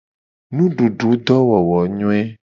[0.55, 2.23] Nudududowowonyoe.